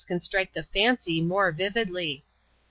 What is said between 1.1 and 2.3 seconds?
more vividly.